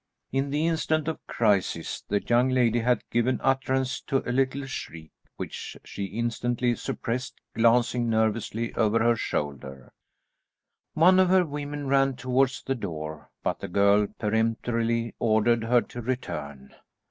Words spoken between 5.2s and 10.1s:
which she instantly suppressed, glancing nervously over her shoulder.